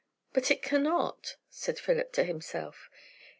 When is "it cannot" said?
0.49-1.35